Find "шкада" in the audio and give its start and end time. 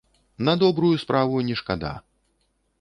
1.63-1.93